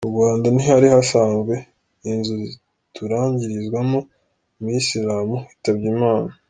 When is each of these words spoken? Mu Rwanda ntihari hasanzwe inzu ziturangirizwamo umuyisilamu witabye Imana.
Mu 0.05 0.11
Rwanda 0.13 0.47
ntihari 0.55 0.87
hasanzwe 0.95 1.53
inzu 2.11 2.35
ziturangirizwamo 2.51 3.99
umuyisilamu 4.57 5.35
witabye 5.47 5.87
Imana. 5.95 6.31